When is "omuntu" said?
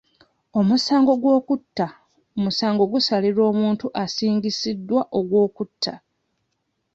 3.51-3.85